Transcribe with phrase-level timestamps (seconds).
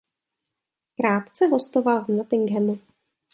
[0.95, 2.79] Krátce hostoval v Nottinghamu.